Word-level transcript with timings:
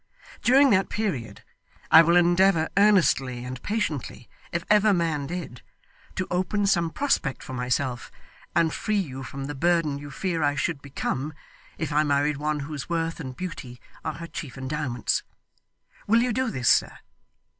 During 0.41 0.71
that 0.71 0.89
period, 0.89 1.43
I 1.91 2.01
will 2.01 2.15
endeavour 2.15 2.69
earnestly 2.75 3.45
and 3.45 3.61
patiently, 3.61 4.27
if 4.51 4.65
ever 4.67 4.95
man 4.95 5.27
did, 5.27 5.61
to 6.15 6.25
open 6.31 6.65
some 6.65 6.89
prospect 6.89 7.43
for 7.43 7.53
myself, 7.53 8.11
and 8.55 8.73
free 8.73 8.97
you 8.97 9.21
from 9.21 9.45
the 9.45 9.53
burden 9.53 9.99
you 9.99 10.09
fear 10.09 10.41
I 10.41 10.55
should 10.55 10.81
become 10.81 11.35
if 11.77 11.93
I 11.93 12.01
married 12.01 12.37
one 12.37 12.61
whose 12.61 12.89
worth 12.89 13.19
and 13.19 13.37
beauty 13.37 13.79
are 14.03 14.13
her 14.13 14.25
chief 14.25 14.57
endowments. 14.57 15.21
Will 16.07 16.23
you 16.23 16.33
do 16.33 16.49
this, 16.49 16.67
sir? 16.67 16.97